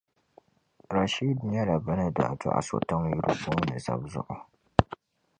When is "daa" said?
2.15-2.33